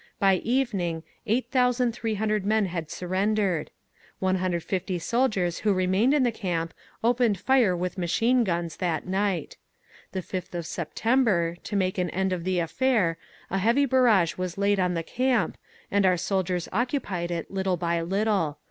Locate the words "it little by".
17.29-18.01